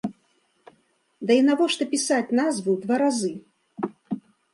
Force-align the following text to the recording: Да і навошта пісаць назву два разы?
Да 1.29 1.35
і 1.39 1.43
навошта 1.49 1.83
пісаць 1.91 2.35
назву 2.39 2.73
два 2.87 2.95
разы? 3.03 3.31